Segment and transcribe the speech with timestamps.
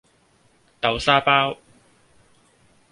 [0.79, 1.59] 豆沙包